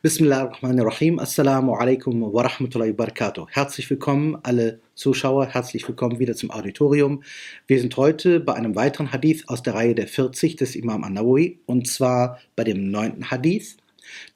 Bismillahirrahmanirrahim. 0.00 1.18
Assalamu 1.18 1.74
alaikum 1.74 2.32
wa 2.32 2.42
rahmatullahi 2.42 2.90
wa 2.90 3.04
barakatuh. 3.04 3.48
Herzlich 3.50 3.90
willkommen, 3.90 4.38
alle 4.44 4.78
Zuschauer. 4.94 5.46
Herzlich 5.46 5.88
willkommen 5.88 6.20
wieder 6.20 6.36
zum 6.36 6.52
Auditorium. 6.52 7.24
Wir 7.66 7.80
sind 7.80 7.96
heute 7.96 8.38
bei 8.38 8.54
einem 8.54 8.76
weiteren 8.76 9.10
Hadith 9.10 9.48
aus 9.48 9.64
der 9.64 9.74
Reihe 9.74 9.96
der 9.96 10.06
40 10.06 10.54
des 10.54 10.76
Imam 10.76 11.02
An-Nawawi 11.02 11.58
und 11.66 11.88
zwar 11.88 12.38
bei 12.54 12.62
dem 12.62 12.92
neunten 12.92 13.32
Hadith. 13.32 13.76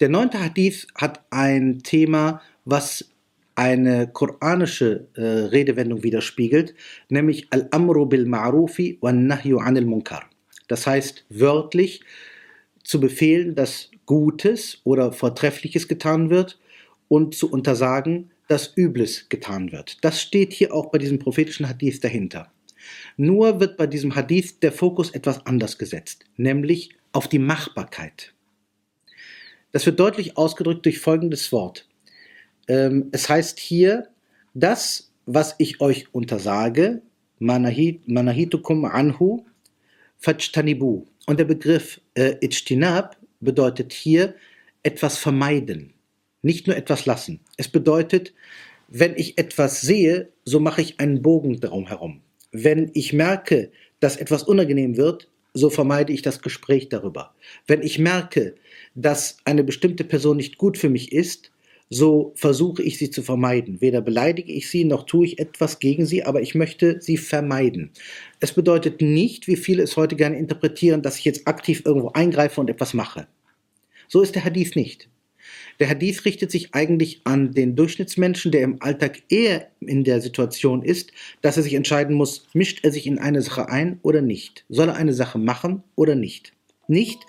Der 0.00 0.08
neunte 0.08 0.40
Hadith 0.40 0.88
hat 0.96 1.20
ein 1.30 1.78
Thema, 1.84 2.40
was 2.64 3.08
eine 3.54 4.08
koranische 4.08 5.08
äh, 5.14 5.22
Redewendung 5.22 6.02
widerspiegelt, 6.02 6.74
nämlich 7.08 7.48
Al-Amru 7.50 8.06
bil 8.06 8.24
Ma'rufi 8.24 8.98
wa 9.00 9.12
Nahyu 9.12 9.58
anil 9.58 9.84
Munkar. 9.84 10.24
Das 10.68 10.86
heißt 10.86 11.26
wörtlich 11.28 12.02
zu 12.82 13.00
befehlen, 13.00 13.54
dass 13.54 13.90
Gutes 14.06 14.80
oder 14.84 15.12
Vortreffliches 15.12 15.88
getan 15.88 16.30
wird 16.30 16.58
und 17.08 17.34
zu 17.34 17.50
untersagen, 17.50 18.30
dass 18.48 18.76
Übles 18.76 19.28
getan 19.28 19.72
wird. 19.72 20.04
Das 20.04 20.20
steht 20.20 20.52
hier 20.52 20.74
auch 20.74 20.90
bei 20.90 20.98
diesem 20.98 21.18
prophetischen 21.18 21.68
Hadith 21.68 22.00
dahinter. 22.00 22.52
Nur 23.16 23.60
wird 23.60 23.76
bei 23.76 23.86
diesem 23.86 24.14
Hadith 24.14 24.60
der 24.60 24.72
Fokus 24.72 25.10
etwas 25.10 25.46
anders 25.46 25.78
gesetzt, 25.78 26.24
nämlich 26.36 26.90
auf 27.12 27.28
die 27.28 27.38
Machbarkeit. 27.38 28.34
Das 29.70 29.86
wird 29.86 30.00
deutlich 30.00 30.36
ausgedrückt 30.36 30.84
durch 30.84 30.98
folgendes 30.98 31.52
Wort. 31.52 31.88
Ähm, 32.68 33.08
es 33.12 33.28
heißt 33.28 33.58
hier, 33.58 34.08
das, 34.54 35.12
was 35.26 35.54
ich 35.58 35.80
euch 35.80 36.12
untersage, 36.12 37.02
manahitukum 37.38 38.84
anhu, 38.84 39.44
fajtanibu. 40.18 41.04
Und 41.26 41.38
der 41.38 41.44
Begriff 41.44 42.00
äh, 42.14 42.36
Ijtinab 42.40 43.16
bedeutet 43.40 43.92
hier 43.92 44.34
etwas 44.82 45.18
vermeiden, 45.18 45.94
nicht 46.42 46.66
nur 46.66 46.76
etwas 46.76 47.06
lassen. 47.06 47.40
Es 47.56 47.68
bedeutet, 47.68 48.32
wenn 48.88 49.16
ich 49.16 49.38
etwas 49.38 49.80
sehe, 49.80 50.28
so 50.44 50.60
mache 50.60 50.82
ich 50.82 51.00
einen 51.00 51.22
Bogen 51.22 51.60
darum 51.60 51.86
herum. 51.86 52.20
Wenn 52.50 52.90
ich 52.94 53.12
merke, 53.12 53.70
dass 54.00 54.16
etwas 54.16 54.42
unangenehm 54.42 54.96
wird, 54.96 55.28
so 55.54 55.70
vermeide 55.70 56.12
ich 56.12 56.22
das 56.22 56.42
Gespräch 56.42 56.88
darüber. 56.88 57.34
Wenn 57.66 57.82
ich 57.82 57.98
merke, 57.98 58.54
dass 58.94 59.38
eine 59.44 59.64
bestimmte 59.64 60.04
Person 60.04 60.36
nicht 60.36 60.58
gut 60.58 60.76
für 60.78 60.88
mich 60.88 61.12
ist, 61.12 61.51
so 61.92 62.32
versuche 62.36 62.82
ich 62.82 62.96
sie 62.96 63.10
zu 63.10 63.22
vermeiden. 63.22 63.82
Weder 63.82 64.00
beleidige 64.00 64.50
ich 64.50 64.70
sie, 64.70 64.84
noch 64.84 65.04
tue 65.04 65.26
ich 65.26 65.38
etwas 65.38 65.78
gegen 65.78 66.06
sie, 66.06 66.24
aber 66.24 66.40
ich 66.40 66.54
möchte 66.54 66.96
sie 67.02 67.18
vermeiden. 67.18 67.90
Es 68.40 68.52
bedeutet 68.52 69.02
nicht, 69.02 69.46
wie 69.46 69.56
viele 69.56 69.82
es 69.82 69.96
heute 69.98 70.16
gerne 70.16 70.38
interpretieren, 70.38 71.02
dass 71.02 71.18
ich 71.18 71.26
jetzt 71.26 71.46
aktiv 71.46 71.82
irgendwo 71.84 72.08
eingreife 72.08 72.60
und 72.62 72.70
etwas 72.70 72.94
mache. 72.94 73.26
So 74.08 74.22
ist 74.22 74.34
der 74.34 74.44
Hadith 74.44 74.74
nicht. 74.74 75.10
Der 75.80 75.88
Hadith 75.88 76.24
richtet 76.24 76.50
sich 76.50 76.74
eigentlich 76.74 77.20
an 77.24 77.52
den 77.52 77.76
Durchschnittsmenschen, 77.76 78.52
der 78.52 78.62
im 78.62 78.80
Alltag 78.80 79.22
eher 79.28 79.68
in 79.80 80.02
der 80.02 80.22
Situation 80.22 80.82
ist, 80.82 81.12
dass 81.42 81.58
er 81.58 81.62
sich 81.62 81.74
entscheiden 81.74 82.16
muss, 82.16 82.46
mischt 82.54 82.84
er 82.84 82.92
sich 82.92 83.06
in 83.06 83.18
eine 83.18 83.42
Sache 83.42 83.68
ein 83.68 83.98
oder 84.02 84.22
nicht? 84.22 84.64
Soll 84.70 84.88
er 84.88 84.96
eine 84.96 85.12
Sache 85.12 85.38
machen 85.38 85.82
oder 85.94 86.14
nicht? 86.14 86.54
Nicht, 86.88 87.20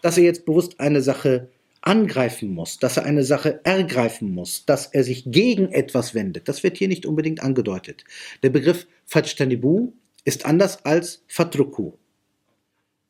dass 0.00 0.16
er 0.16 0.24
jetzt 0.24 0.46
bewusst 0.46 0.78
eine 0.78 1.02
Sache 1.02 1.48
angreifen 1.82 2.54
muss, 2.54 2.78
dass 2.78 2.96
er 2.96 3.04
eine 3.04 3.24
Sache 3.24 3.60
ergreifen 3.64 4.32
muss, 4.32 4.64
dass 4.64 4.86
er 4.86 5.04
sich 5.04 5.24
gegen 5.26 5.70
etwas 5.72 6.14
wendet. 6.14 6.48
Das 6.48 6.62
wird 6.62 6.78
hier 6.78 6.88
nicht 6.88 7.06
unbedingt 7.06 7.42
angedeutet. 7.42 8.04
Der 8.42 8.50
Begriff 8.50 8.86
Fajtanibu 9.06 9.92
ist 10.24 10.46
anders 10.46 10.84
als 10.84 11.24
Fatruku. 11.26 11.92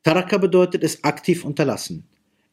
Taraka 0.02 0.38
bedeutet 0.38 0.82
es 0.82 1.04
aktiv 1.04 1.44
unterlassen. 1.44 2.08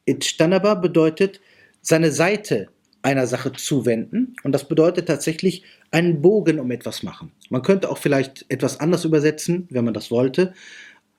Ijtanaba 0.06 0.76
bedeutet 0.76 1.39
seine 1.81 2.11
Seite 2.11 2.67
einer 3.02 3.28
Sache 3.28 3.54
zuwenden 3.54 4.36
und 4.43 4.52
das 4.52 4.67
bedeutet 4.67 5.08
tatsächlich 5.08 5.64
einen 5.92 6.22
Bogen 6.22 6.60
um 6.60 6.70
etwas 6.72 7.02
machen. 7.02 7.32
Man 7.49 7.61
könnte 7.61 7.89
auch 7.89 7.98
vielleicht 7.98 8.45
etwas 8.49 8.80
anders 8.80 9.05
übersetzen, 9.05 9.67
wenn 9.70 9.86
man 9.86 9.93
das 9.93 10.11
wollte. 10.11 10.54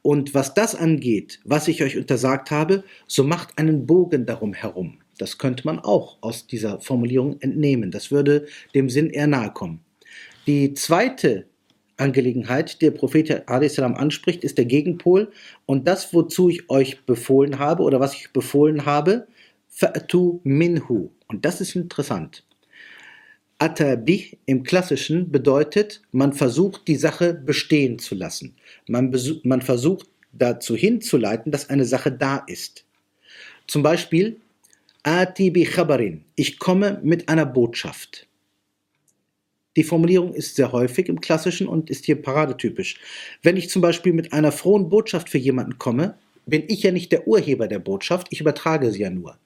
Und 0.02 0.34
was 0.34 0.54
das 0.54 0.74
angeht, 0.74 1.40
was 1.44 1.68
ich 1.68 1.82
euch 1.82 1.96
untersagt 1.96 2.50
habe, 2.50 2.84
so 3.06 3.24
macht 3.24 3.58
einen 3.58 3.86
Bogen 3.86 4.26
darum 4.26 4.54
herum. 4.54 4.98
Das 5.18 5.36
könnte 5.36 5.66
man 5.66 5.78
auch 5.78 6.18
aus 6.22 6.46
dieser 6.46 6.80
Formulierung 6.80 7.40
entnehmen. 7.40 7.90
Das 7.90 8.10
würde 8.10 8.46
dem 8.74 8.88
Sinn 8.88 9.10
eher 9.10 9.26
nahe 9.26 9.52
kommen. 9.52 9.80
Die 10.46 10.72
zweite 10.72 11.46
Angelegenheit, 11.98 12.80
die 12.80 12.86
der 12.86 12.92
Prophet 12.92 13.44
salam 13.46 13.94
anspricht, 13.94 14.42
ist 14.42 14.56
der 14.56 14.64
Gegenpol. 14.64 15.30
Und 15.66 15.86
das, 15.86 16.14
wozu 16.14 16.48
ich 16.48 16.70
euch 16.70 17.04
befohlen 17.04 17.58
habe 17.58 17.82
oder 17.82 18.00
was 18.00 18.14
ich 18.14 18.32
befohlen 18.32 18.86
habe, 18.86 19.26
fa'tu 19.70 20.40
minhu. 20.42 21.10
Und 21.28 21.44
das 21.44 21.60
ist 21.60 21.76
interessant. 21.76 22.44
Atabi 23.60 24.38
im 24.46 24.62
Klassischen 24.62 25.30
bedeutet, 25.30 26.00
man 26.12 26.32
versucht 26.32 26.88
die 26.88 26.96
Sache 26.96 27.34
bestehen 27.34 27.98
zu 27.98 28.14
lassen. 28.14 28.54
Man, 28.88 29.14
man 29.44 29.60
versucht 29.60 30.08
dazu 30.32 30.74
hinzuleiten, 30.74 31.52
dass 31.52 31.68
eine 31.68 31.84
Sache 31.84 32.10
da 32.10 32.38
ist. 32.46 32.86
Zum 33.66 33.82
Beispiel, 33.82 34.40
Ati 35.02 35.50
bi 35.50 35.64
khabarin, 35.64 36.24
ich 36.36 36.58
komme 36.58 37.00
mit 37.02 37.28
einer 37.28 37.44
Botschaft. 37.44 38.26
Die 39.76 39.84
Formulierung 39.84 40.32
ist 40.32 40.56
sehr 40.56 40.72
häufig 40.72 41.10
im 41.10 41.20
Klassischen 41.20 41.68
und 41.68 41.90
ist 41.90 42.06
hier 42.06 42.20
paradetypisch. 42.20 42.98
Wenn 43.42 43.58
ich 43.58 43.68
zum 43.68 43.82
Beispiel 43.82 44.14
mit 44.14 44.32
einer 44.32 44.52
frohen 44.52 44.88
Botschaft 44.88 45.28
für 45.28 45.38
jemanden 45.38 45.78
komme, 45.78 46.16
bin 46.46 46.64
ich 46.68 46.82
ja 46.82 46.92
nicht 46.92 47.12
der 47.12 47.28
Urheber 47.28 47.68
der 47.68 47.78
Botschaft, 47.78 48.28
ich 48.30 48.40
übertrage 48.40 48.90
sie 48.90 49.02
ja 49.02 49.10
nur. 49.10 49.36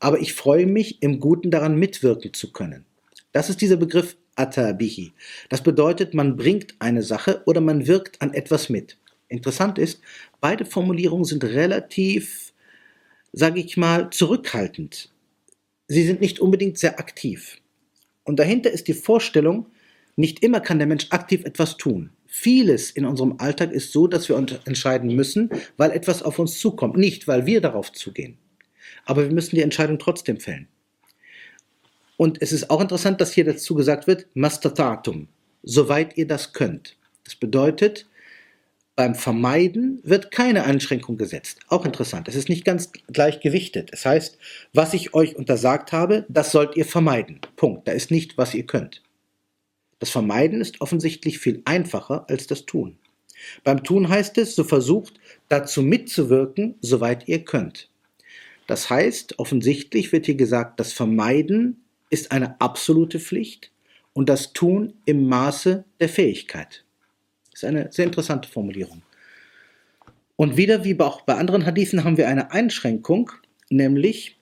Aber 0.00 0.18
ich 0.20 0.34
freue 0.34 0.66
mich, 0.66 1.02
im 1.02 1.20
Guten 1.20 1.52
daran 1.52 1.76
mitwirken 1.76 2.34
zu 2.34 2.52
können. 2.52 2.84
Das 3.32 3.48
ist 3.48 3.60
dieser 3.60 3.76
Begriff 3.76 4.16
Atabihi. 4.36 5.12
Das 5.48 5.62
bedeutet, 5.62 6.14
man 6.14 6.36
bringt 6.36 6.74
eine 6.78 7.02
Sache 7.02 7.42
oder 7.46 7.60
man 7.60 7.86
wirkt 7.86 8.20
an 8.22 8.34
etwas 8.34 8.68
mit. 8.68 8.96
Interessant 9.28 9.78
ist, 9.78 10.00
beide 10.40 10.64
Formulierungen 10.64 11.24
sind 11.24 11.44
relativ, 11.44 12.52
sage 13.32 13.60
ich 13.60 13.76
mal, 13.76 14.10
zurückhaltend. 14.10 15.10
Sie 15.86 16.04
sind 16.04 16.20
nicht 16.20 16.40
unbedingt 16.40 16.78
sehr 16.78 16.98
aktiv. 16.98 17.58
Und 18.24 18.38
dahinter 18.38 18.70
ist 18.70 18.88
die 18.88 18.94
Vorstellung, 18.94 19.66
nicht 20.16 20.42
immer 20.42 20.60
kann 20.60 20.78
der 20.78 20.88
Mensch 20.88 21.06
aktiv 21.10 21.44
etwas 21.44 21.76
tun. 21.76 22.10
Vieles 22.26 22.90
in 22.90 23.04
unserem 23.04 23.36
Alltag 23.38 23.72
ist 23.72 23.92
so, 23.92 24.06
dass 24.06 24.28
wir 24.28 24.36
uns 24.36 24.52
entscheiden 24.64 25.14
müssen, 25.14 25.50
weil 25.76 25.90
etwas 25.92 26.22
auf 26.22 26.38
uns 26.38 26.58
zukommt, 26.58 26.96
nicht 26.96 27.26
weil 27.26 27.46
wir 27.46 27.60
darauf 27.60 27.92
zugehen. 27.92 28.38
Aber 29.04 29.24
wir 29.24 29.32
müssen 29.32 29.56
die 29.56 29.62
Entscheidung 29.62 29.98
trotzdem 29.98 30.38
fällen. 30.38 30.68
Und 32.20 32.42
es 32.42 32.52
ist 32.52 32.68
auch 32.68 32.82
interessant, 32.82 33.18
dass 33.22 33.32
hier 33.32 33.46
dazu 33.46 33.74
gesagt 33.74 34.06
wird, 34.06 34.26
mastatatum, 34.34 35.28
soweit 35.62 36.18
ihr 36.18 36.26
das 36.26 36.52
könnt. 36.52 36.98
Das 37.24 37.34
bedeutet, 37.34 38.10
beim 38.94 39.14
Vermeiden 39.14 40.00
wird 40.02 40.30
keine 40.30 40.64
Einschränkung 40.64 41.16
gesetzt. 41.16 41.60
Auch 41.68 41.86
interessant. 41.86 42.28
Es 42.28 42.34
ist 42.34 42.50
nicht 42.50 42.66
ganz 42.66 42.92
gleich 43.10 43.40
gewichtet. 43.40 43.88
Es 43.94 44.04
heißt, 44.04 44.36
was 44.74 44.92
ich 44.92 45.14
euch 45.14 45.34
untersagt 45.34 45.92
habe, 45.92 46.26
das 46.28 46.52
sollt 46.52 46.76
ihr 46.76 46.84
vermeiden. 46.84 47.40
Punkt. 47.56 47.88
Da 47.88 47.92
ist 47.92 48.10
nicht, 48.10 48.36
was 48.36 48.52
ihr 48.52 48.66
könnt. 48.66 49.02
Das 49.98 50.10
Vermeiden 50.10 50.60
ist 50.60 50.82
offensichtlich 50.82 51.38
viel 51.38 51.62
einfacher 51.64 52.26
als 52.28 52.46
das 52.46 52.66
Tun. 52.66 52.98
Beim 53.64 53.82
Tun 53.82 54.10
heißt 54.10 54.36
es, 54.36 54.54
so 54.54 54.64
versucht 54.64 55.14
dazu 55.48 55.80
mitzuwirken, 55.80 56.74
soweit 56.82 57.28
ihr 57.28 57.46
könnt. 57.46 57.88
Das 58.66 58.90
heißt, 58.90 59.38
offensichtlich 59.38 60.12
wird 60.12 60.26
hier 60.26 60.34
gesagt, 60.34 60.80
das 60.80 60.92
Vermeiden 60.92 61.80
ist 62.10 62.32
eine 62.32 62.60
absolute 62.60 63.18
Pflicht 63.18 63.70
und 64.12 64.28
das 64.28 64.52
Tun 64.52 64.94
im 65.04 65.28
Maße 65.28 65.84
der 66.00 66.08
Fähigkeit. 66.08 66.84
Das 67.50 67.62
ist 67.62 67.68
eine 67.68 67.90
sehr 67.90 68.04
interessante 68.04 68.48
Formulierung. 68.48 69.02
Und 70.36 70.56
wieder 70.56 70.84
wie 70.84 70.98
auch 71.00 71.22
bei 71.22 71.34
anderen 71.34 71.66
Hadithen 71.66 72.04
haben 72.04 72.16
wir 72.16 72.28
eine 72.28 72.52
Einschränkung, 72.52 73.30
nämlich 73.68 74.38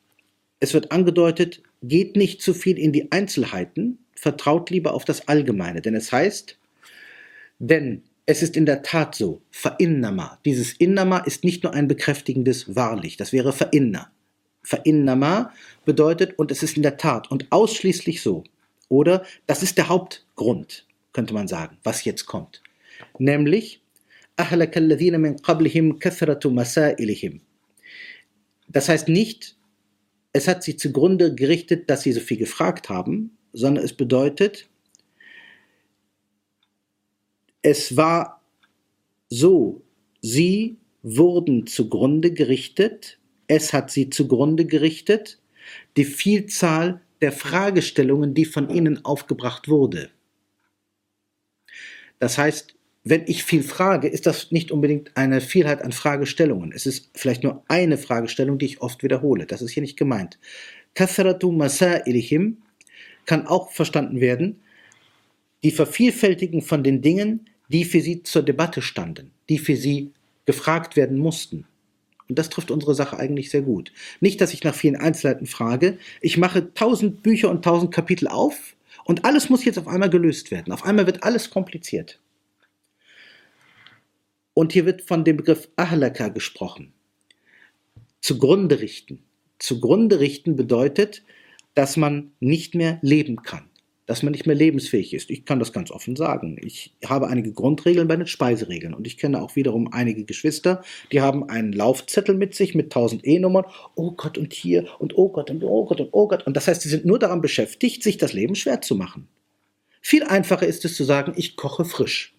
es 0.61 0.75
wird 0.75 0.93
angedeutet, 0.93 1.63
geht 1.83 2.17
nicht 2.17 2.43
zu 2.43 2.55
viel 2.55 2.79
in 2.79 2.93
die 2.93 3.13
Einzelheiten, 3.13 3.99
vertraut 4.15 4.71
lieber 4.71 4.95
auf 4.95 5.05
das 5.05 5.29
Allgemeine. 5.29 5.81
Denn 5.81 5.95
es 5.95 6.11
heißt, 6.11 6.59
denn 7.59 8.03
es 8.27 8.43
ist 8.43 8.57
in 8.57 8.67
der 8.67 8.83
Tat 8.83 9.15
so, 9.15 9.43
verinnama. 9.51 10.39
Dieses 10.45 10.73
innama 10.73 11.19
ist 11.19 11.45
nicht 11.45 11.63
nur 11.63 11.75
ein 11.75 11.89
bekräftigendes 11.89 12.75
wahrlich, 12.75 13.17
das 13.17 13.33
wäre 13.33 13.53
verinner. 13.53 14.11
Verinnama 14.69 15.55
bedeutet, 15.87 16.39
und 16.39 16.51
es 16.51 16.63
ist 16.63 16.77
in 16.77 16.83
der 16.83 16.99
Tat 16.99 17.31
und 17.31 17.47
ausschließlich 17.51 18.21
so. 18.21 18.45
Oder 18.91 19.25
das 19.47 19.63
ist 19.63 19.79
der 19.79 19.89
Hauptgrund, 19.89 20.87
könnte 21.15 21.33
man 21.33 21.49
sagen, 21.49 21.79
was 21.85 22.05
jetzt 22.05 22.27
kommt. 22.27 22.63
Nämlich, 23.19 23.81
das 24.37 24.51
heißt 28.89 29.09
nicht, 29.09 29.57
es 30.35 30.47
hat 30.47 30.63
sich 30.63 30.79
zugrunde 30.79 31.35
gerichtet, 31.35 31.89
dass 31.89 32.03
sie 32.03 32.13
so 32.13 32.21
viel 32.21 32.37
gefragt 32.37 32.91
haben, 32.91 33.39
sondern 33.55 33.83
es 33.83 33.95
bedeutet, 33.95 34.69
es 37.63 37.97
war 37.97 38.43
so, 39.31 39.81
sie 40.21 40.77
wurden 41.03 41.67
zugrunde 41.67 42.35
gerichtet, 42.35 43.19
es 43.49 43.73
hat 43.73 43.91
sie 43.91 44.11
zugrunde 44.11 44.65
gerichtet, 44.65 45.39
die 45.97 46.05
Vielzahl 46.05 47.01
der 47.21 47.33
Fragestellungen, 47.33 48.35
die 48.35 48.45
von 48.45 48.71
ihnen 48.71 49.05
aufgebracht 49.05 49.69
wurde. 49.69 50.11
Das 52.21 52.39
heißt, 52.39 52.75
wenn 53.05 53.25
ich 53.27 53.45
viel 53.45 53.63
frage, 53.63 54.09
ist 54.09 54.27
das 54.27 54.53
nicht 54.53 54.71
unbedingt 54.71 55.17
eine 55.17 55.41
Vielheit 55.41 55.83
an 55.83 55.93
Fragestellungen. 55.93 56.73
Es 56.73 56.85
ist 56.85 57.11
vielleicht 57.15 57.43
nur 57.43 57.65
eine 57.69 57.97
Fragestellung, 57.97 58.59
die 58.59 58.67
ich 58.67 58.83
oft 58.83 59.03
wiederhole. 59.03 59.47
Das 59.47 59.63
ist 59.63 59.71
hier 59.71 59.83
nicht 59.83 59.97
gemeint. 59.97 60.39
Kathratu 60.95 61.53
masailihim 61.53 62.59
kann 63.25 63.47
auch 63.47 63.71
verstanden 63.73 64.21
werden, 64.21 64.61
die 65.63 65.71
Vervielfältigen 65.71 66.61
von 66.61 66.83
den 66.83 67.03
Dingen, 67.03 67.49
die 67.69 67.85
für 67.85 68.01
sie 68.01 68.23
zur 68.23 68.43
Debatte 68.43 68.83
standen, 68.83 69.33
die 69.49 69.59
für 69.59 69.77
sie 69.77 70.13
gefragt 70.45 70.97
werden 70.97 71.19
mussten. 71.19 71.67
Und 72.29 72.39
das 72.39 72.51
trifft 72.51 72.71
unsere 72.71 72.95
Sache 72.95 73.19
eigentlich 73.19 73.51
sehr 73.51 73.63
gut. 73.63 73.93
Nicht, 74.21 74.41
dass 74.41 74.53
ich 74.53 74.65
nach 74.65 74.75
vielen 74.75 74.97
Einzelheiten 74.97 75.47
frage. 75.47 75.99
Ich 76.21 76.37
mache 76.37 76.75
tausend 76.75 77.23
Bücher 77.23 77.51
und 77.51 77.65
tausend 77.65 77.93
Kapitel 77.93 78.29
auf 78.29 78.77
und 79.05 79.25
alles 79.25 79.49
muss 79.49 79.65
jetzt 79.65 79.79
auf 79.79 79.89
einmal 79.89 80.11
gelöst 80.11 80.51
werden. 80.51 80.73
Auf 80.73 80.85
einmal 80.85 81.07
wird 81.07 81.23
alles 81.23 81.51
kompliziert. 81.51 82.21
Und 84.53 84.73
hier 84.73 84.85
wird 84.85 85.03
von 85.03 85.25
dem 85.25 85.37
Begriff 85.39 85.69
Ahlaka 85.77 86.29
gesprochen. 86.29 86.93
Zugrunde 88.21 88.81
richten. 88.81 89.23
Zugrunde 89.59 90.21
richten 90.21 90.57
bedeutet, 90.57 91.23
dass 91.75 91.97
man 91.97 92.33
nicht 92.41 92.75
mehr 92.75 92.99
leben 93.03 93.43
kann, 93.43 93.71
dass 94.09 94.23
man 94.23 94.33
nicht 94.33 94.47
mehr 94.47 94.57
lebensfähig 94.57 95.15
ist. 95.15 95.31
Ich 95.31 95.45
kann 95.45 95.61
das 95.61 95.73
ganz 95.73 95.91
offen 95.91 96.17
sagen. 96.17 96.57
Ich 96.61 96.95
habe 97.05 97.29
einige 97.29 97.53
Grundregeln 97.53 98.09
bei 98.09 98.17
den 98.17 98.27
Speiseregeln 98.27 98.95
und 98.95 99.07
ich 99.07 99.19
kenne 99.19 99.41
auch 99.41 99.55
wiederum 99.55 99.93
einige 99.93 100.25
Geschwister, 100.25 100.83
die 101.13 101.21
haben 101.21 101.49
einen 101.49 101.73
Laufzettel 101.73 102.35
mit 102.35 102.55
sich 102.55 102.75
mit 102.75 102.87
1000 102.87 103.25
E-Nummern. 103.27 103.67
Oh 103.95 104.13
Gott 104.13 104.39
und 104.39 104.53
hier 104.53 104.87
und 104.99 105.17
oh 105.17 105.29
Gott 105.29 105.51
und 105.51 105.63
oh 105.63 105.85
Gott 105.85 106.01
und 106.01 106.09
oh 106.13 106.27
Gott. 106.27 106.47
Und 106.47 106.57
das 106.57 106.67
heißt, 106.67 106.81
sie 106.81 106.89
sind 106.89 107.05
nur 107.05 107.19
daran 107.19 107.41
beschäftigt, 107.41 108.03
sich 108.03 108.17
das 108.17 108.33
Leben 108.33 108.55
schwer 108.55 108.81
zu 108.81 108.97
machen. 108.97 109.29
Viel 110.01 110.25
einfacher 110.25 110.67
ist 110.67 110.85
es 110.85 110.97
zu 110.97 111.05
sagen, 111.05 111.35
ich 111.37 111.57
koche 111.57 111.85
frisch 111.85 112.35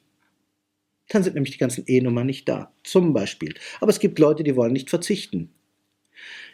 dann 1.09 1.23
sind 1.23 1.33
nämlich 1.33 1.53
die 1.53 1.57
ganzen 1.57 1.83
E-Nummern 1.87 2.27
nicht 2.27 2.47
da. 2.47 2.71
Zum 2.83 3.13
Beispiel. 3.13 3.55
Aber 3.81 3.89
es 3.89 3.99
gibt 3.99 4.19
Leute, 4.19 4.43
die 4.43 4.55
wollen 4.55 4.73
nicht 4.73 4.89
verzichten. 4.89 5.49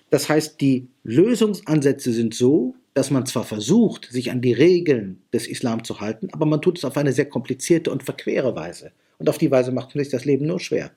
Das 0.10 0.30
heißt, 0.30 0.62
die 0.62 0.88
Lösungsansätze 1.04 2.12
sind 2.14 2.34
so, 2.34 2.76
dass 2.96 3.12
man 3.12 3.26
zwar 3.26 3.44
versucht, 3.44 4.08
sich 4.10 4.32
an 4.32 4.42
die 4.42 4.54
Regeln 4.54 5.22
des 5.34 5.48
Islam 5.48 5.84
zu 5.84 6.00
halten, 6.00 6.30
aber 6.32 6.46
man 6.46 6.62
tut 6.62 6.78
es 6.78 6.86
auf 6.86 6.96
eine 6.96 7.12
sehr 7.12 7.30
komplizierte 7.30 7.92
und 7.92 8.04
verquere 8.04 8.56
Weise. 8.56 8.94
Und 9.18 9.30
auf 9.30 9.38
die 9.38 9.52
Weise 9.52 9.74
macht 9.74 9.94
man 9.94 10.04
sich 10.04 10.12
das 10.12 10.24
Leben 10.24 10.48
nur 10.48 10.62
schwer. 10.62 10.92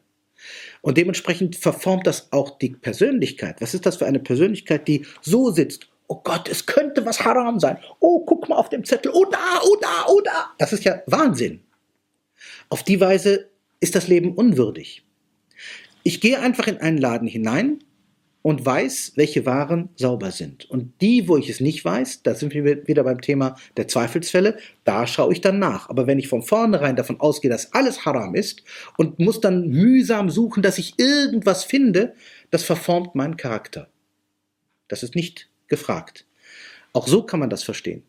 Und 0.80 0.96
dementsprechend 0.96 1.56
verformt 1.56 2.06
das 2.06 2.32
auch 2.32 2.56
die 2.58 2.70
Persönlichkeit. 2.70 3.60
Was 3.60 3.74
ist 3.74 3.84
das 3.84 3.96
für 3.96 4.06
eine 4.06 4.20
Persönlichkeit, 4.20 4.86
die 4.86 5.06
so 5.22 5.50
sitzt? 5.50 5.88
Oh 6.06 6.20
Gott, 6.22 6.48
es 6.48 6.66
könnte 6.66 7.04
was 7.04 7.24
haram 7.24 7.58
sein. 7.58 7.78
Oh, 7.98 8.24
guck 8.24 8.48
mal 8.48 8.56
auf 8.56 8.68
dem 8.68 8.84
Zettel. 8.84 9.10
Oh 9.12 9.24
da, 9.24 9.60
oh 9.64 9.76
da, 9.80 10.06
oh 10.08 10.20
da. 10.24 10.50
Das 10.58 10.72
ist 10.72 10.84
ja 10.84 11.02
Wahnsinn. 11.06 11.60
Auf 12.68 12.84
die 12.84 13.00
Weise 13.00 13.50
ist 13.80 13.96
das 13.96 14.06
Leben 14.06 14.34
unwürdig. 14.34 15.04
Ich 16.04 16.20
gehe 16.20 16.38
einfach 16.38 16.68
in 16.68 16.78
einen 16.78 16.98
Laden 16.98 17.26
hinein 17.26 17.80
und 18.48 18.64
weiß, 18.64 19.12
welche 19.16 19.44
Waren 19.44 19.90
sauber 19.96 20.30
sind. 20.30 20.70
Und 20.70 21.02
die, 21.02 21.28
wo 21.28 21.36
ich 21.36 21.50
es 21.50 21.60
nicht 21.60 21.84
weiß, 21.84 22.22
da 22.22 22.34
sind 22.34 22.54
wir 22.54 22.86
wieder 22.86 23.04
beim 23.04 23.20
Thema 23.20 23.56
der 23.76 23.88
Zweifelsfälle, 23.88 24.56
da 24.84 25.06
schaue 25.06 25.34
ich 25.34 25.42
dann 25.42 25.58
nach. 25.58 25.90
Aber 25.90 26.06
wenn 26.06 26.18
ich 26.18 26.28
von 26.28 26.40
vornherein 26.40 26.96
davon 26.96 27.20
ausgehe, 27.20 27.50
dass 27.50 27.74
alles 27.74 28.06
haram 28.06 28.34
ist 28.34 28.62
und 28.96 29.18
muss 29.18 29.42
dann 29.42 29.68
mühsam 29.68 30.30
suchen, 30.30 30.62
dass 30.62 30.78
ich 30.78 30.94
irgendwas 30.96 31.62
finde, 31.62 32.14
das 32.50 32.64
verformt 32.64 33.14
meinen 33.14 33.36
Charakter. 33.36 33.90
Das 34.88 35.02
ist 35.02 35.14
nicht 35.14 35.50
gefragt. 35.66 36.24
Auch 36.94 37.06
so 37.06 37.24
kann 37.24 37.40
man 37.40 37.50
das 37.50 37.64
verstehen. 37.64 38.02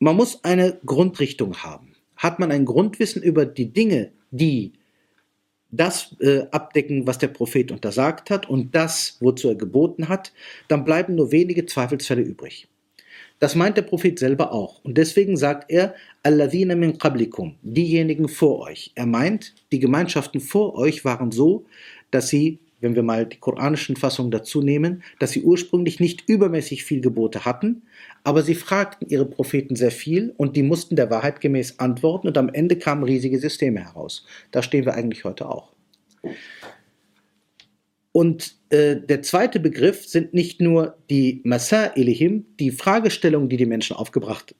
Man 0.00 0.16
muss 0.16 0.44
eine 0.44 0.78
Grundrichtung 0.84 1.56
haben 1.62 1.92
hat 2.22 2.38
man 2.38 2.52
ein 2.52 2.64
Grundwissen 2.64 3.20
über 3.20 3.44
die 3.46 3.72
Dinge, 3.72 4.12
die 4.30 4.74
das 5.72 6.14
äh, 6.20 6.42
abdecken, 6.50 7.06
was 7.06 7.18
der 7.18 7.28
Prophet 7.28 7.72
untersagt 7.72 8.30
hat 8.30 8.48
und 8.48 8.74
das, 8.74 9.16
wozu 9.20 9.48
er 9.48 9.54
geboten 9.56 10.08
hat, 10.08 10.32
dann 10.68 10.84
bleiben 10.84 11.16
nur 11.16 11.32
wenige 11.32 11.66
Zweifelsfälle 11.66 12.22
übrig. 12.22 12.68
Das 13.40 13.56
meint 13.56 13.76
der 13.76 13.82
Prophet 13.82 14.20
selber 14.20 14.52
auch. 14.52 14.84
Und 14.84 14.96
deswegen 14.96 15.36
sagt 15.36 15.68
er, 15.68 15.96
Alladhina 16.22 16.76
min 16.76 16.98
qablikum, 16.98 17.56
diejenigen 17.62 18.28
vor 18.28 18.60
euch. 18.60 18.92
Er 18.94 19.06
meint, 19.06 19.54
die 19.72 19.80
Gemeinschaften 19.80 20.40
vor 20.40 20.76
euch 20.76 21.04
waren 21.04 21.32
so, 21.32 21.64
dass 22.12 22.28
sie 22.28 22.60
wenn 22.82 22.94
wir 22.94 23.02
mal 23.02 23.26
die 23.26 23.38
koranischen 23.38 23.96
Fassungen 23.96 24.30
dazu 24.30 24.60
nehmen, 24.60 25.02
dass 25.18 25.30
sie 25.30 25.42
ursprünglich 25.42 26.00
nicht 26.00 26.28
übermäßig 26.28 26.84
viel 26.84 27.00
Gebote 27.00 27.44
hatten, 27.44 27.82
aber 28.24 28.42
sie 28.42 28.54
fragten 28.54 29.08
ihre 29.08 29.26
Propheten 29.26 29.76
sehr 29.76 29.90
viel 29.90 30.34
und 30.36 30.56
die 30.56 30.62
mussten 30.62 30.96
der 30.96 31.10
Wahrheit 31.10 31.40
gemäß 31.40 31.78
antworten 31.78 32.28
und 32.28 32.36
am 32.36 32.48
Ende 32.48 32.76
kamen 32.76 33.04
riesige 33.04 33.38
Systeme 33.38 33.80
heraus. 33.80 34.26
Da 34.50 34.62
stehen 34.62 34.84
wir 34.84 34.94
eigentlich 34.94 35.24
heute 35.24 35.48
auch. 35.48 35.72
Und 38.12 38.56
äh, 38.68 38.96
der 38.96 39.22
zweite 39.22 39.58
Begriff 39.58 40.06
sind 40.06 40.34
nicht 40.34 40.60
nur 40.60 40.98
die 41.08 41.40
Masa'ilihim, 41.44 42.44
die 42.60 42.70
Fragestellungen, 42.70 43.48
die 43.48 43.56
die 43.56 43.66
Menschen 43.66 43.96
aufgebracht 43.96 44.54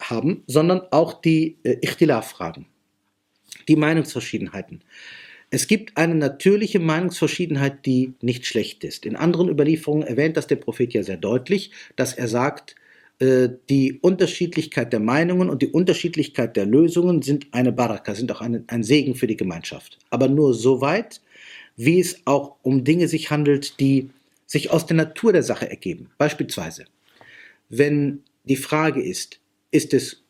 haben, 0.00 0.44
sondern 0.46 0.82
auch 0.92 1.20
die 1.20 1.58
äh, 1.64 1.78
Ichtilaf-Fragen, 1.80 2.66
die 3.68 3.76
Meinungsverschiedenheiten. 3.76 4.84
Es 5.54 5.66
gibt 5.66 5.98
eine 5.98 6.14
natürliche 6.14 6.78
Meinungsverschiedenheit, 6.78 7.84
die 7.84 8.14
nicht 8.22 8.46
schlecht 8.46 8.84
ist. 8.84 9.04
In 9.04 9.16
anderen 9.16 9.50
Überlieferungen 9.50 10.08
erwähnt 10.08 10.38
das 10.38 10.46
der 10.46 10.56
Prophet 10.56 10.94
ja 10.94 11.02
sehr 11.02 11.18
deutlich, 11.18 11.72
dass 11.94 12.14
er 12.14 12.26
sagt, 12.26 12.74
äh, 13.18 13.50
die 13.68 13.98
Unterschiedlichkeit 14.00 14.94
der 14.94 15.00
Meinungen 15.00 15.50
und 15.50 15.60
die 15.60 15.68
Unterschiedlichkeit 15.68 16.56
der 16.56 16.64
Lösungen 16.64 17.20
sind 17.20 17.48
eine 17.50 17.70
Baraka, 17.70 18.14
sind 18.14 18.32
auch 18.32 18.40
eine, 18.40 18.64
ein 18.68 18.82
Segen 18.82 19.14
für 19.14 19.26
die 19.26 19.36
Gemeinschaft. 19.36 19.98
Aber 20.08 20.26
nur 20.26 20.54
so 20.54 20.80
weit, 20.80 21.20
wie 21.76 22.00
es 22.00 22.22
auch 22.24 22.56
um 22.62 22.82
Dinge 22.82 23.06
sich 23.06 23.30
handelt, 23.30 23.78
die 23.78 24.08
sich 24.46 24.70
aus 24.70 24.86
der 24.86 24.96
Natur 24.96 25.34
der 25.34 25.42
Sache 25.42 25.68
ergeben. 25.68 26.08
Beispielsweise, 26.16 26.86
wenn 27.68 28.22
die 28.44 28.56
Frage 28.56 29.02
ist, 29.02 29.38
ist 29.70 29.92
es 29.92 30.22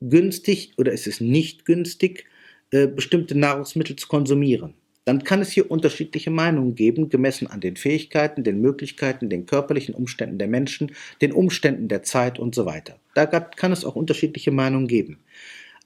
günstig 0.00 0.72
oder 0.78 0.90
ist 0.90 1.06
es 1.06 1.20
nicht 1.20 1.64
günstig, 1.64 2.24
äh, 2.70 2.86
bestimmte 2.86 3.36
Nahrungsmittel 3.36 3.96
zu 3.96 4.08
konsumieren, 4.08 4.74
dann 5.08 5.24
kann 5.24 5.40
es 5.40 5.50
hier 5.50 5.70
unterschiedliche 5.70 6.30
Meinungen 6.30 6.74
geben, 6.74 7.08
gemessen 7.08 7.46
an 7.46 7.60
den 7.60 7.76
Fähigkeiten, 7.76 8.44
den 8.44 8.60
Möglichkeiten, 8.60 9.30
den 9.30 9.46
körperlichen 9.46 9.94
Umständen 9.94 10.36
der 10.36 10.48
Menschen, 10.48 10.92
den 11.22 11.32
Umständen 11.32 11.88
der 11.88 12.02
Zeit 12.02 12.38
und 12.38 12.54
so 12.54 12.66
weiter. 12.66 13.00
Da 13.14 13.24
kann 13.24 13.72
es 13.72 13.86
auch 13.86 13.96
unterschiedliche 13.96 14.50
Meinungen 14.50 14.86
geben. 14.86 15.20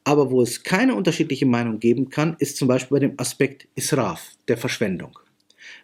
Aber 0.02 0.32
wo 0.32 0.42
es 0.42 0.64
keine 0.64 0.96
unterschiedliche 0.96 1.46
Meinung 1.46 1.78
geben 1.78 2.10
kann, 2.10 2.34
ist 2.40 2.56
zum 2.56 2.66
Beispiel 2.66 2.96
bei 2.96 3.06
dem 3.06 3.14
Aspekt 3.16 3.68
Israf, 3.76 4.32
der 4.48 4.56
Verschwendung. 4.56 5.16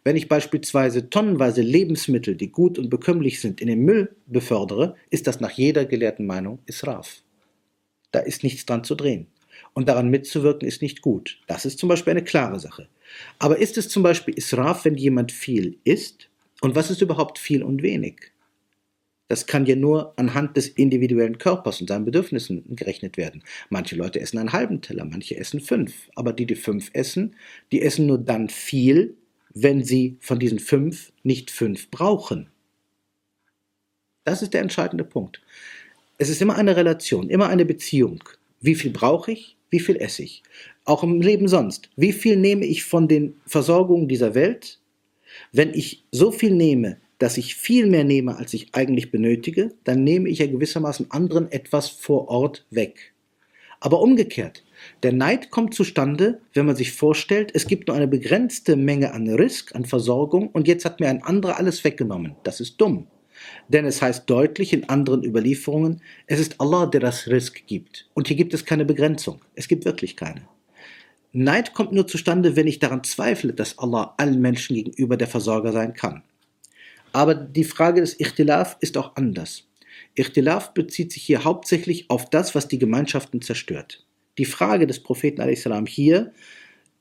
Wenn 0.03 0.17
ich 0.17 0.27
beispielsweise 0.27 1.09
tonnenweise 1.09 1.63
Lebensmittel, 1.63 2.35
die 2.35 2.51
gut 2.51 2.77
und 2.77 2.91
bekömmlich 2.91 3.41
sind, 3.41 3.61
in 3.61 3.69
den 3.69 3.85
Müll 3.85 4.17
befördere, 4.27 4.97
ist 5.11 5.29
das 5.29 5.39
nach 5.39 5.53
jeder 5.53 5.85
gelehrten 5.85 6.27
Meinung 6.27 6.59
Israf. 6.67 7.23
Da 8.11 8.19
ist 8.19 8.43
nichts 8.43 8.67
dran 8.67 8.83
zu 8.83 8.97
drehen 8.97 9.29
und 9.75 9.89
daran 9.89 10.09
mitzuwirken 10.09 10.67
ist 10.67 10.83
nicht 10.83 11.03
gut. 11.03 11.41
Das 11.47 11.65
ist 11.65 11.79
zum 11.79 11.89
Beispiel 11.89 12.13
eine 12.13 12.25
klare 12.25 12.61
Sache. 12.61 12.89
Aber 13.39 13.59
ist 13.59 13.79
es 13.79 13.89
zum 13.89 14.03
Beispiel 14.03 14.35
Israf, 14.35 14.85
wenn 14.85 14.97
jemand 14.97 15.33
viel 15.33 15.79
isst? 15.85 16.29
Und 16.61 16.75
was 16.75 16.91
ist 16.91 17.03
überhaupt 17.03 17.39
viel 17.39 17.63
und 17.63 17.83
wenig? 17.83 18.33
Das 19.29 19.47
kann 19.47 19.67
ja 19.67 19.77
nur 19.77 20.15
anhand 20.17 20.57
des 20.57 20.69
individuellen 20.69 21.37
Körpers 21.37 21.81
und 21.81 21.89
seinen 21.89 22.07
Bedürfnissen 22.07 22.65
gerechnet 22.75 23.19
werden. 23.19 23.43
Manche 23.69 23.95
Leute 23.95 24.21
essen 24.21 24.39
einen 24.39 24.55
halben 24.55 24.81
Teller, 24.81 25.05
manche 25.05 25.37
essen 25.37 25.61
fünf. 25.61 26.09
Aber 26.15 26.33
die, 26.33 26.47
die 26.47 26.55
fünf 26.55 26.91
essen, 26.95 27.37
die 27.71 27.83
essen 27.83 28.07
nur 28.07 28.19
dann 28.19 28.49
viel, 28.49 29.17
wenn 29.53 29.85
sie 29.85 30.17
von 30.21 30.39
diesen 30.39 30.59
fünf 30.59 31.13
nicht 31.23 31.51
fünf 31.51 31.91
brauchen. 31.91 32.49
Das 34.25 34.43
ist 34.43 34.55
der 34.55 34.63
entscheidende 34.63 35.05
Punkt. 35.05 35.43
Es 36.17 36.31
ist 36.31 36.41
immer 36.43 36.57
eine 36.57 36.77
Relation, 36.77 37.29
immer 37.29 37.49
eine 37.49 37.65
Beziehung. 37.65 38.25
Wie 38.61 38.75
viel 38.75 38.91
brauche 38.91 39.33
ich? 39.33 39.57
Wie 39.71 39.81
viel 39.81 39.97
esse 39.97 40.23
ich? 40.23 40.43
Auch 40.85 41.03
im 41.03 41.21
Leben 41.21 41.49
sonst. 41.49 41.91
Wie 41.97 42.13
viel 42.13 42.37
nehme 42.37 42.65
ich 42.65 42.85
von 42.85 43.09
den 43.09 43.35
Versorgungen 43.47 44.09
dieser 44.09 44.35
Welt? 44.35 44.81
Wenn 45.53 45.75
ich 45.75 46.05
so 46.11 46.31
viel 46.31 46.53
nehme, 46.53 46.99
dass 47.19 47.37
ich 47.37 47.55
viel 47.55 47.87
mehr 47.87 48.05
nehme, 48.05 48.37
als 48.37 48.55
ich 48.55 48.69
eigentlich 48.73 49.11
benötige, 49.11 49.75
dann 49.85 50.05
nehme 50.05 50.29
ich 50.29 50.39
ja 50.39 50.47
gewissermaßen 50.47 51.11
anderen 51.11 51.51
etwas 51.51 51.89
vor 51.89 52.29
Ort 52.29 52.67
weg. 52.71 53.13
Aber 53.81 54.01
umgekehrt, 54.01 54.65
der 55.03 55.13
Neid 55.13 55.51
kommt 55.51 55.75
zustande, 55.75 56.41
wenn 56.53 56.67
man 56.67 56.77
sich 56.77 56.93
vorstellt, 56.93 57.53
es 57.55 57.67
gibt 57.67 57.89
nur 57.89 57.97
eine 57.97 58.09
begrenzte 58.09 58.77
Menge 58.77 59.13
an 59.13 59.29
Risk, 59.29 59.75
an 59.75 59.85
Versorgung 59.85 60.49
und 60.49 60.67
jetzt 60.67 60.85
hat 60.85 61.01
mir 61.01 61.09
ein 61.09 61.23
anderer 61.23 61.59
alles 61.59 61.85
weggenommen. 61.85 62.35
Das 62.43 62.61
ist 62.61 62.81
dumm. 62.81 63.07
Denn 63.69 63.85
es 63.85 64.01
heißt 64.03 64.29
deutlich 64.29 64.73
in 64.73 64.89
anderen 64.89 65.25
Überlieferungen, 65.25 66.03
es 66.27 66.41
ist 66.41 66.61
Allah, 66.61 66.87
der 66.87 67.01
das 67.01 67.27
Risk 67.29 67.67
gibt. 67.67 68.09
Und 68.15 68.29
hier 68.29 68.37
gibt 68.37 68.55
es 68.55 68.65
keine 68.65 68.85
Begrenzung. 68.85 69.41
Es 69.55 69.69
gibt 69.69 69.85
wirklich 69.85 70.17
keine. 70.17 70.43
Neid 71.33 71.75
kommt 71.75 71.93
nur 71.93 72.07
zustande, 72.07 72.57
wenn 72.57 72.67
ich 72.67 72.79
daran 72.79 73.05
zweifle, 73.05 73.53
dass 73.53 73.79
Allah 73.79 74.15
allen 74.17 74.41
Menschen 74.41 74.77
gegenüber 74.77 75.17
der 75.17 75.29
Versorger 75.29 75.73
sein 75.73 75.95
kann. 75.95 76.23
Aber 77.13 77.35
die 77.35 77.65
Frage 77.65 78.01
des 78.01 78.19
Ichtilaf 78.19 78.77
ist 78.81 78.97
auch 78.97 79.17
anders. 79.17 79.65
Ichtilaf 80.15 80.73
bezieht 80.73 81.13
sich 81.13 81.23
hier 81.23 81.45
hauptsächlich 81.45 82.11
auf 82.11 82.31
das, 82.31 82.55
was 82.55 82.69
die 82.69 82.79
Gemeinschaften 82.79 83.43
zerstört. 83.43 84.05
Die 84.39 84.45
Frage 84.45 84.87
des 84.87 85.03
Propheten 85.03 85.43
hier 85.87 86.33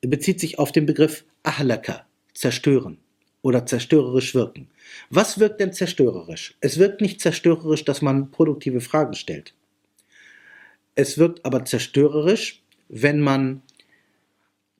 bezieht 0.02 0.40
sich 0.40 0.58
auf 0.58 0.72
den 0.72 0.86
Begriff 0.86 1.24
Ahlaka, 1.42 2.06
zerstören 2.34 2.98
oder 3.42 3.66
zerstörerisch 3.66 4.34
wirken. 4.34 4.68
Was 5.10 5.38
wirkt 5.38 5.60
denn 5.60 5.72
zerstörerisch? 5.72 6.56
Es 6.60 6.78
wirkt 6.78 7.00
nicht 7.00 7.20
zerstörerisch, 7.20 7.84
dass 7.84 8.02
man 8.02 8.30
produktive 8.30 8.80
Fragen 8.80 9.14
stellt. 9.14 9.54
Es 10.94 11.18
wirkt 11.18 11.44
aber 11.44 11.64
zerstörerisch, 11.64 12.62
wenn 12.88 13.20
man 13.20 13.62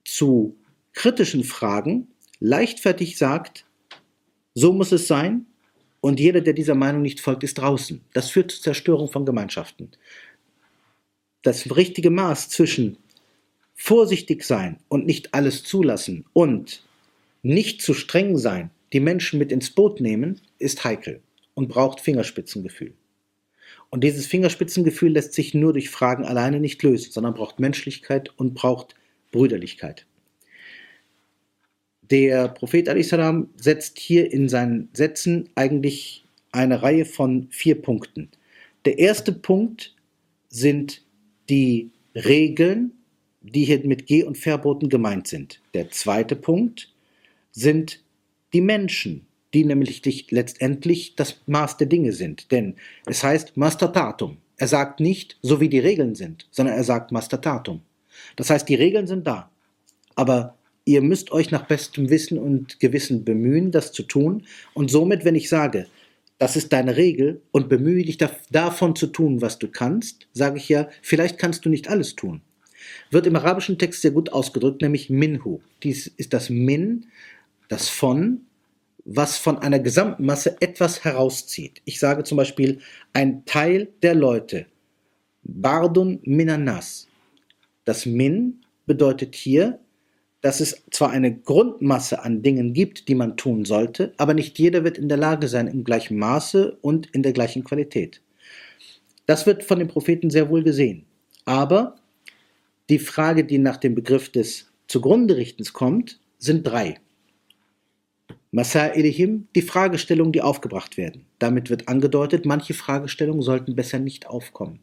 zu 0.03 0.57
kritischen 0.93 1.43
Fragen 1.43 2.07
leichtfertig 2.39 3.17
sagt, 3.17 3.65
so 4.53 4.73
muss 4.73 4.91
es 4.91 5.07
sein 5.07 5.45
und 6.01 6.19
jeder, 6.19 6.41
der 6.41 6.53
dieser 6.53 6.75
Meinung 6.75 7.01
nicht 7.01 7.21
folgt, 7.21 7.43
ist 7.43 7.57
draußen. 7.57 8.01
Das 8.13 8.29
führt 8.29 8.51
zur 8.51 8.61
Zerstörung 8.61 9.09
von 9.09 9.25
Gemeinschaften. 9.25 9.91
Das 11.41 11.73
richtige 11.75 12.09
Maß 12.09 12.49
zwischen 12.49 12.97
vorsichtig 13.75 14.43
sein 14.43 14.79
und 14.89 15.05
nicht 15.05 15.33
alles 15.33 15.63
zulassen 15.63 16.25
und 16.33 16.83
nicht 17.41 17.81
zu 17.81 17.93
streng 17.93 18.37
sein, 18.37 18.71
die 18.93 18.99
Menschen 18.99 19.39
mit 19.39 19.51
ins 19.51 19.69
Boot 19.71 20.01
nehmen, 20.01 20.41
ist 20.57 20.83
heikel 20.83 21.21
und 21.53 21.69
braucht 21.69 21.99
Fingerspitzengefühl. 21.99 22.93
Und 23.89 24.03
dieses 24.03 24.27
Fingerspitzengefühl 24.27 25.11
lässt 25.11 25.33
sich 25.33 25.53
nur 25.53 25.73
durch 25.73 25.89
Fragen 25.89 26.25
alleine 26.25 26.59
nicht 26.59 26.81
lösen, 26.83 27.11
sondern 27.11 27.33
braucht 27.33 27.59
Menschlichkeit 27.59 28.31
und 28.37 28.53
braucht 28.53 28.95
Brüderlichkeit. 29.31 30.05
Der 32.01 32.49
Prophet 32.49 32.87
salam 33.05 33.49
setzt 33.55 33.99
hier 33.99 34.31
in 34.31 34.49
seinen 34.49 34.89
Sätzen 34.93 35.49
eigentlich 35.55 36.25
eine 36.51 36.81
Reihe 36.81 37.05
von 37.05 37.47
vier 37.51 37.79
Punkten. 37.79 38.29
Der 38.85 38.97
erste 38.97 39.31
Punkt 39.31 39.95
sind 40.49 41.03
die 41.49 41.91
Regeln, 42.15 42.91
die 43.41 43.65
hier 43.65 43.85
mit 43.85 44.07
Geh- 44.07 44.23
und 44.23 44.37
Verboten 44.37 44.89
gemeint 44.89 45.27
sind. 45.27 45.61
Der 45.73 45.91
zweite 45.91 46.35
Punkt 46.35 46.91
sind 47.51 48.03
die 48.53 48.61
Menschen, 48.61 49.27
die 49.53 49.65
nämlich 49.65 50.01
letztendlich 50.31 51.15
das 51.15 51.41
Maß 51.47 51.77
der 51.77 51.87
Dinge 51.87 52.13
sind. 52.13 52.51
Denn 52.51 52.75
es 53.05 53.23
heißt 53.23 53.57
Mastatatum. 53.57 54.37
Er 54.57 54.67
sagt 54.67 54.99
nicht, 54.99 55.37
so 55.41 55.59
wie 55.59 55.69
die 55.69 55.79
Regeln 55.79 56.15
sind, 56.15 56.47
sondern 56.51 56.75
er 56.75 56.83
sagt 56.83 57.11
Mastatatum. 57.11 57.81
Das 58.35 58.49
heißt, 58.49 58.67
die 58.67 58.75
Regeln 58.75 59.07
sind 59.07 59.25
da. 59.25 59.49
Aber 60.15 60.57
ihr 60.85 61.01
müsst 61.01 61.31
euch 61.31 61.51
nach 61.51 61.65
bestem 61.65 62.09
Wissen 62.09 62.37
und 62.37 62.79
Gewissen 62.79 63.23
bemühen, 63.23 63.71
das 63.71 63.91
zu 63.91 64.03
tun. 64.03 64.45
Und 64.73 64.91
somit, 64.91 65.23
wenn 65.23 65.35
ich 65.35 65.49
sage, 65.49 65.87
das 66.39 66.55
ist 66.55 66.73
deine 66.73 66.97
Regel 66.97 67.41
und 67.51 67.69
bemühe 67.69 68.03
dich 68.03 68.17
davon 68.49 68.95
zu 68.95 69.07
tun, 69.07 69.41
was 69.41 69.59
du 69.59 69.67
kannst, 69.67 70.27
sage 70.33 70.57
ich 70.57 70.69
ja, 70.69 70.89
vielleicht 71.01 71.37
kannst 71.37 71.65
du 71.65 71.69
nicht 71.69 71.89
alles 71.89 72.15
tun. 72.15 72.41
Wird 73.11 73.27
im 73.27 73.35
arabischen 73.35 73.77
Text 73.77 74.01
sehr 74.01 74.11
gut 74.11 74.31
ausgedrückt, 74.31 74.81
nämlich 74.81 75.09
minhu. 75.09 75.61
Dies 75.83 76.07
ist 76.07 76.33
das 76.33 76.49
Min, 76.49 77.07
das 77.69 77.87
von, 77.87 78.41
was 79.05 79.37
von 79.37 79.57
einer 79.59 79.79
gesamten 79.79 80.25
Masse 80.25 80.57
etwas 80.59 81.05
herauszieht. 81.05 81.81
Ich 81.85 81.99
sage 81.99 82.23
zum 82.23 82.37
Beispiel, 82.37 82.79
ein 83.13 83.45
Teil 83.45 83.87
der 84.03 84.13
Leute, 84.13 84.65
Bardun 85.43 86.19
minanas. 86.23 87.07
Das 87.85 88.05
Min 88.05 88.61
bedeutet 88.85 89.35
hier, 89.35 89.79
dass 90.41 90.59
es 90.59 90.83
zwar 90.91 91.11
eine 91.11 91.35
Grundmasse 91.35 92.23
an 92.23 92.41
Dingen 92.41 92.73
gibt, 92.73 93.07
die 93.07 93.15
man 93.15 93.35
tun 93.35 93.65
sollte, 93.65 94.13
aber 94.17 94.33
nicht 94.33 94.57
jeder 94.59 94.83
wird 94.83 94.97
in 94.97 95.09
der 95.09 95.17
Lage 95.17 95.47
sein, 95.47 95.67
im 95.67 95.83
gleichen 95.83 96.17
Maße 96.17 96.77
und 96.81 97.07
in 97.07 97.23
der 97.23 97.33
gleichen 97.33 97.63
Qualität. 97.63 98.21
Das 99.25 99.45
wird 99.45 99.63
von 99.63 99.79
den 99.79 99.87
Propheten 99.87 100.29
sehr 100.29 100.49
wohl 100.49 100.63
gesehen. 100.63 101.05
Aber 101.45 101.95
die 102.89 102.99
Frage, 102.99 103.43
die 103.43 103.59
nach 103.59 103.77
dem 103.77 103.95
Begriff 103.95 104.31
des 104.31 104.71
Zugrunderichtens 104.87 105.73
kommt, 105.73 106.19
sind 106.37 106.65
drei. 106.65 106.95
Masa'ilihim, 108.51 109.43
die 109.55 109.61
Fragestellungen, 109.61 110.33
die 110.33 110.41
aufgebracht 110.41 110.97
werden. 110.97 111.25
Damit 111.37 111.69
wird 111.69 111.87
angedeutet, 111.87 112.45
manche 112.45 112.73
Fragestellungen 112.73 113.43
sollten 113.43 113.75
besser 113.75 113.99
nicht 113.99 114.27
aufkommen. 114.27 114.79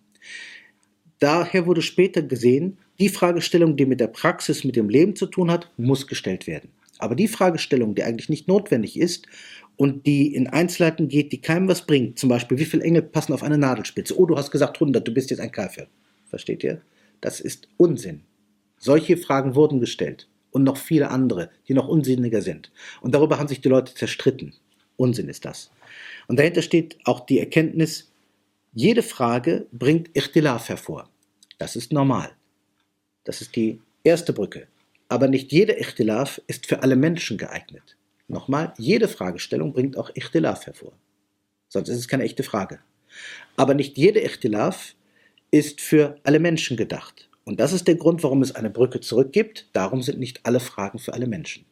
Daher 1.19 1.67
wurde 1.67 1.83
später 1.83 2.23
gesehen, 2.23 2.79
die 3.01 3.09
Fragestellung, 3.09 3.77
die 3.77 3.87
mit 3.87 4.01
der 4.01 4.07
Praxis, 4.07 4.65
mit 4.65 4.77
dem 4.77 4.89
Leben 4.89 5.17
zu 5.17 5.27
tun 5.27 5.51
hat, 5.51 5.71
muss 5.77 6.07
gestellt 6.07 6.47
werden. 6.47 6.71
Aber 6.99 7.15
die 7.15 7.29
Fragestellung, 7.29 7.95
die 7.95 8.05
eigentlich 8.05 8.29
nicht 8.29 8.49
notwendig 8.49 8.99
ist 8.99 9.27
und 9.77 10.07
die 10.07 10.35
in 10.35 10.47
Einzelheiten 10.47 11.09
geht, 11.09 11.33
die 11.33 11.41
keinem 11.41 11.69
was 11.69 11.87
bringt, 11.87 12.19
zum 12.19 12.29
Beispiel, 12.29 12.59
wie 12.59 12.65
viele 12.65 12.85
Engel 12.85 13.03
passen 13.03 13.33
auf 13.33 13.43
eine 13.43 13.59
Nadelspitze? 13.59 14.19
Oh, 14.19 14.27
du 14.27 14.37
hast 14.37 14.51
gesagt 14.51 14.77
100, 14.77 15.07
du 15.07 15.13
bist 15.13 15.31
jetzt 15.31 15.41
ein 15.41 15.53
Kafir. 15.53 15.89
Versteht 16.27 16.63
ihr? 16.65 16.81
Das 17.21 17.41
ist 17.41 17.69
Unsinn. 17.77 18.23
Solche 18.79 19.17
Fragen 19.17 19.55
wurden 19.55 19.81
gestellt 19.81 20.29
und 20.57 20.65
noch 20.65 20.79
viele 20.79 21.11
andere, 21.11 21.51
die 21.69 21.75
noch 21.75 21.87
unsinniger 21.87 22.41
sind. 22.41 22.73
Und 23.03 23.15
darüber 23.15 23.39
haben 23.39 23.47
sich 23.47 23.61
die 23.61 23.69
Leute 23.69 23.93
zerstritten. 23.93 24.55
Unsinn 24.97 25.29
ist 25.29 25.45
das. 25.45 25.71
Und 26.29 26.39
dahinter 26.39 26.63
steht 26.63 26.97
auch 27.05 27.21
die 27.21 27.39
Erkenntnis, 27.39 28.11
jede 28.73 29.03
Frage 29.03 29.67
bringt 29.71 30.17
Ichtilaf 30.17 30.71
hervor. 30.71 31.11
Das 31.59 31.77
ist 31.77 31.93
normal. 31.93 32.31
Das 33.25 33.43
ist 33.43 33.55
die 33.55 33.83
erste 34.03 34.33
Brücke. 34.33 34.67
Aber 35.11 35.29
nicht 35.29 35.53
jeder 35.53 35.79
Ichtilaf 35.79 36.41
ist 36.47 36.67
für 36.67 36.83
alle 36.83 36.97
Menschen 36.97 37.37
geeignet. 37.37 37.99
Nochmal, 38.27 38.73
jede 38.79 39.09
Fragestellung 39.09 39.75
bringt 39.75 39.99
auch 39.99 40.11
Ichtilaf 40.15 40.65
hervor. 40.65 40.95
Sonst 41.69 41.91
ist 41.91 41.99
es 41.99 42.09
keine 42.09 42.25
echte 42.25 42.45
Frage. 42.45 42.79
Aber 43.59 43.75
nicht 43.75 43.99
jeder 43.99 44.25
Ichtilaf 44.25 44.95
ist 45.51 45.83
für 45.83 46.19
alle 46.25 46.39
Menschen 46.39 46.79
gedacht. 46.79 47.29
Und 47.47 47.61
das 47.61 47.73
ist 47.73 47.87
der 47.87 47.95
Grund, 47.95 48.25
warum 48.25 48.43
es 48.43 48.55
eine 48.57 48.71
Brücke 48.71 49.01
zurückgibt. 49.01 49.71
Darum 49.73 50.03
sind 50.03 50.19
nicht 50.19 50.45
alle 50.45 50.59
Fragen 50.59 50.99
für 50.99 51.15
alle 51.15 51.29
Menschen. 51.29 51.65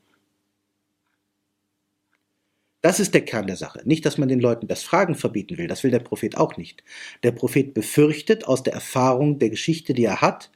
Das 2.81 3.01
ist 3.01 3.13
der 3.13 3.25
Kern 3.25 3.49
der 3.49 3.57
Sache. 3.57 3.81
Nicht, 3.85 4.07
dass 4.07 4.17
man 4.17 4.29
den 4.29 4.39
Leuten 4.41 4.69
das 4.69 4.85
Fragen 4.85 5.17
verbieten 5.17 5.59
will. 5.59 5.67
Das 5.67 5.83
will 5.83 5.91
der 5.91 5.99
Prophet 5.99 6.37
auch 6.37 6.57
nicht. 6.57 6.85
Der 7.25 7.33
Prophet 7.33 7.75
befürchtet 7.75 8.47
aus 8.47 8.63
der 8.63 8.75
Erfahrung 8.75 9.41
der 9.41 9.51
Geschichte, 9.51 9.95
die 9.95 10.05
er 10.05 10.21
hat, 10.21 10.53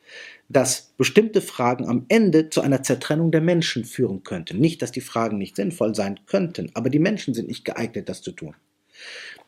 dass 0.48 0.92
bestimmte 0.96 1.40
Fragen 1.40 1.88
am 1.88 2.04
Ende 2.08 2.48
zu 2.48 2.60
einer 2.60 2.84
Zertrennung 2.84 3.32
der 3.32 3.40
Menschen 3.40 3.84
führen 3.84 4.22
könnten. 4.22 4.60
Nicht, 4.60 4.82
dass 4.82 4.92
die 4.92 5.00
Fragen 5.00 5.38
nicht 5.38 5.56
sinnvoll 5.56 5.96
sein 5.96 6.20
könnten, 6.26 6.70
aber 6.75 6.90
die 6.90 7.00
Menschen 7.00 7.34
sind 7.34 7.48
nicht 7.48 7.64
geeignet, 7.64 8.08
das 8.08 8.22
zu 8.22 8.30
tun. 8.30 8.54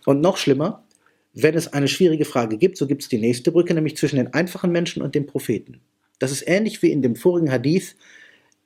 Und 0.05 0.21
noch 0.21 0.37
schlimmer, 0.37 0.85
wenn 1.33 1.55
es 1.55 1.73
eine 1.73 1.89
schwierige 1.89 2.25
Frage 2.25 2.59
gibt, 2.59 2.77
so 2.77 2.87
gibt 2.87 3.03
es 3.03 3.09
die 3.09 3.19
nächste 3.19 3.53
Brücke, 3.53 3.75
nämlich 3.75 3.97
zwischen 3.97 4.17
den 4.17 4.35
einfachen 4.35 4.73
Menschen 4.73 5.03
und 5.03 5.15
dem 5.15 5.27
Propheten. 5.27 5.81
Das 6.19 6.33
ist 6.33 6.47
ähnlich 6.47 6.83
wie 6.83 6.91
in 6.91 7.03
dem 7.03 7.17
vorigen 7.17 7.51
Hadith, 7.51 7.97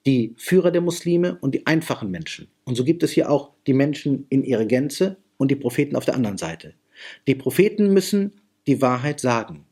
die 0.07 0.35
Führer 0.37 0.71
der 0.71 0.83
Muslime 0.83 1.39
und 1.41 1.55
die 1.55 1.67
einfachen 1.67 2.11
Menschen. 2.11 2.49
Und 2.65 2.77
so 2.77 2.85
gibt 2.85 3.03
es 3.03 3.13
hier 3.13 3.31
auch 3.31 3.53
die 3.67 3.73
Menschen 3.73 4.27
in 4.29 4.45
ihrer 4.45 4.67
Gänze 4.67 5.17
und 5.37 5.51
die 5.51 5.57
Propheten 5.57 5.97
auf 5.97 6.05
der 6.05 6.15
anderen 6.15 6.39
Seite. 6.39 6.75
Die 7.27 7.35
Propheten 7.35 7.93
müssen 7.93 8.33
die 8.67 8.81
Wahrheit 8.81 9.21
sagen, 9.21 9.65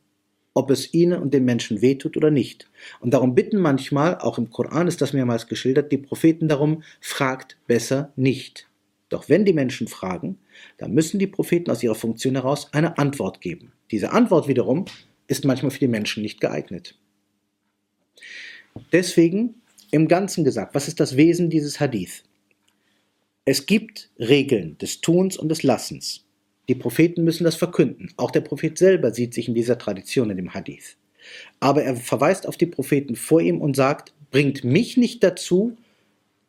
ob 0.55 0.71
es 0.71 0.93
ihnen 0.93 1.21
und 1.21 1.33
den 1.33 1.45
Menschen 1.45 1.81
wehtut 1.81 2.17
oder 2.17 2.31
nicht. 2.31 2.71
Und 3.01 3.15
darum 3.15 3.35
bitten 3.35 3.59
manchmal, 3.59 4.19
auch 4.19 4.39
im 4.39 4.51
Koran 4.51 4.87
ist 4.87 5.01
das 5.01 5.13
mehrmals 5.13 5.47
geschildert, 5.47 5.93
die 5.93 5.99
Propheten 5.99 6.49
darum, 6.49 6.83
fragt 7.01 7.59
besser 7.67 8.13
nicht. 8.17 8.69
Doch 9.13 9.29
wenn 9.29 9.45
die 9.45 9.53
Menschen 9.53 9.89
fragen, 9.89 10.39
dann 10.79 10.95
müssen 10.95 11.19
die 11.19 11.27
Propheten 11.27 11.71
aus 11.71 11.83
ihrer 11.83 11.95
Funktion 11.95 12.35
heraus 12.35 12.69
eine 12.73 12.97
Antwort 12.97 13.43
geben. 13.43 13.73
Diese 13.91 14.11
Antwort 14.13 14.49
wiederum 14.49 14.87
ist 15.27 15.45
manchmal 15.45 15.71
für 15.71 15.81
die 15.81 15.89
Menschen 15.89 16.23
nicht 16.23 16.41
geeignet. 16.41 16.99
Deswegen 18.91 19.57
im 19.91 20.09
Ganzen 20.09 20.45
gesagt, 20.45 20.75
was 20.75 20.89
ist 20.89 20.99
das 20.99 21.17
Wesen 21.17 21.51
dieses 21.51 21.79
Hadith? 21.79 22.23
Es 23.45 23.67
gibt 23.67 24.11
Regeln 24.19 24.79
des 24.79 25.03
Tuns 25.03 25.37
und 25.37 25.51
des 25.51 25.63
Lassens. 25.63 26.25
Die 26.71 26.75
Propheten 26.75 27.23
müssen 27.23 27.45
das 27.45 27.57
verkünden. 27.57 28.15
Auch 28.17 28.31
der 28.31 28.41
Prophet 28.41 28.79
selber 28.79 29.13
sieht 29.13 29.35
sich 29.35 29.47
in 29.47 29.55
dieser 29.55 29.77
Tradition 29.77 30.31
in 30.31 30.39
dem 30.39 30.55
Hadith. 30.55 30.97
Aber 31.61 31.83
er 31.83 31.97
verweist 31.97 32.47
auf 32.47 32.57
die 32.57 32.67
Propheten 32.67 33.17
vor 33.17 33.43
ihm 33.43 33.61
und 33.61 33.77
sagt, 33.77 34.15
bringt 34.31 34.65
mich 34.65 34.97
nicht 34.97 35.23
dazu, 35.23 35.77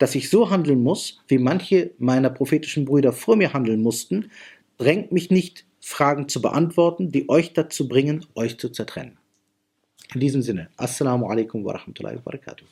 dass 0.04 0.16
ich 0.16 0.30
so 0.30 0.50
handeln 0.50 0.84
muss, 0.84 1.22
wie 1.30 1.38
manche 1.38 1.92
meiner 1.98 2.30
prophetischen 2.30 2.84
Brüder 2.84 3.14
vor 3.14 3.38
mir 3.38 3.54
handeln 3.54 3.82
mussten, 3.82 4.32
drängt 4.78 5.14
mich 5.14 5.32
nicht, 5.32 5.66
Fragen 5.80 6.28
zu 6.28 6.42
beantworten, 6.42 7.10
die 7.10 7.30
euch 7.30 7.54
dazu 7.54 7.88
bringen, 7.88 8.26
euch 8.36 8.58
zu 8.58 8.68
zertrennen. 8.68 9.18
In 10.14 10.20
diesem 10.20 10.42
Sinne, 10.42 10.68
Assalamu 10.76 11.28
alaikum 11.28 11.64
wa 11.64 11.72
rahmatullahi 11.72 12.18
wa 12.18 12.22
barakatuh. 12.22 12.66